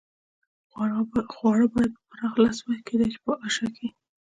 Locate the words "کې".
3.75-3.87